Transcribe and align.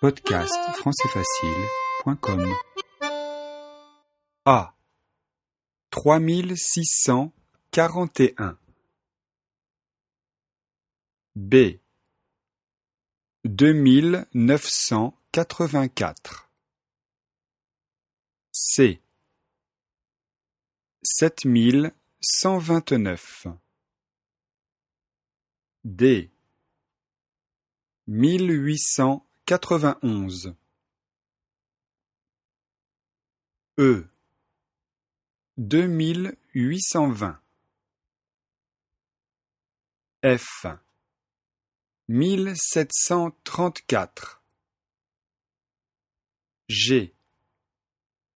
Podcast 0.00 0.54
françaisfacile.com 0.76 2.54
A. 4.44 4.72
Trois 5.90 6.20
mille 6.20 6.56
six 6.56 6.84
cent 6.84 7.32
quarante 7.72 8.20
et 8.20 8.32
un. 8.38 8.56
B. 11.34 11.80
Deux 13.44 13.72
mille 13.72 14.24
neuf 14.34 14.68
cent 14.68 15.18
quatre-vingt-quatre. 15.32 16.48
C. 18.52 19.02
Sept 21.02 21.44
mille 21.44 21.92
cent 22.20 22.58
vingt-neuf. 22.58 23.48
D. 25.82 26.30
Mille 28.06 28.50
huit 28.50 28.78
cent 28.78 29.27
quatre-vingt-onze. 29.48 30.54
E. 33.78 34.06
Deux 35.56 35.86
mille 35.86 36.36
huit 36.52 36.82
cent 36.82 37.10
vingt. 37.10 37.40
F. 40.22 40.66
Mille 42.08 42.52
sept 42.58 42.90
cent 42.92 43.30
trente-quatre. 43.42 44.42
G. 46.68 47.14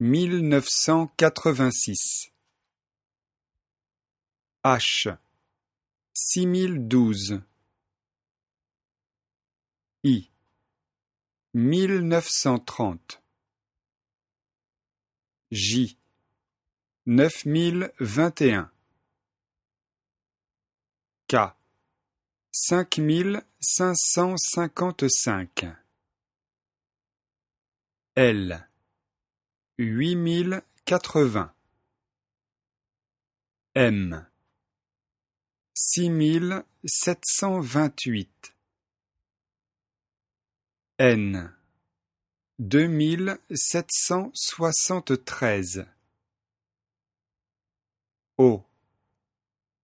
Mille 0.00 0.40
neuf 0.40 0.66
cent 0.68 1.06
quatre-vingt-six. 1.16 2.32
H. 4.64 5.16
Six 6.14 6.46
mille 6.46 6.88
douze. 6.88 7.40
I. 10.02 10.28
Mille 11.58 12.00
neuf 12.00 12.28
cent 12.28 12.58
trente. 12.58 13.22
J. 15.50 15.96
Neuf 17.06 17.46
mille 17.46 17.94
vingt 17.98 18.42
et 18.42 18.52
un. 18.52 18.70
K. 21.28 21.36
Cinq 22.52 22.98
mille 22.98 23.42
cinq 23.58 23.94
cent 23.96 24.36
cinquante-cinq. 24.36 25.64
L. 28.16 28.68
Huit 29.78 30.16
mille 30.16 30.62
quatre-vingts. 30.84 31.54
M. 33.74 34.28
Six 35.72 36.10
mille 36.10 36.66
sept 36.84 37.22
cent 37.24 37.60
vingt-huit. 37.60 38.54
N. 40.98 41.54
Deux 42.58 42.86
mille 42.86 43.38
sept 43.54 43.90
cent 43.92 44.30
soixante-treize. 44.32 45.86
O. 48.38 48.64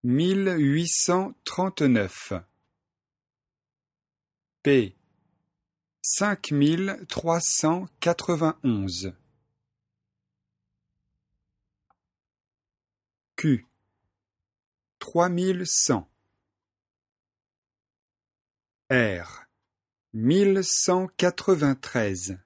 Mille 0.01 0.55
huit 0.57 0.87
cent 0.87 1.35
trente-neuf. 1.45 2.33
P. 4.63 4.95
Cinq 6.01 6.49
mille 6.49 7.05
trois 7.07 7.41
cent 7.41 7.87
quatre-vingt-onze. 7.99 9.13
Q. 13.35 13.67
Trois 14.97 15.29
mille 15.29 15.67
cent. 15.67 16.09
R. 18.89 19.45
Mille 20.15 20.63
cent 20.63 21.07
quatre-vingt-treize. 21.17 22.37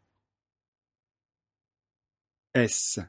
S. 2.54 3.00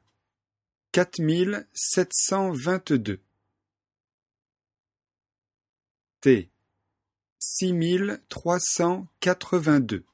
Quatre 0.91 1.21
mille 1.21 1.69
sept 1.73 2.13
cent 2.13 2.51
vingt-deux. 2.51 3.21
T. 6.21 6.51
Six 7.39 7.73
mille 7.73 8.21
trois 8.29 8.59
cent 8.59 9.07
quatre-vingt-deux. 9.21 10.05